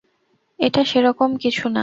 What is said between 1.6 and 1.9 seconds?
না।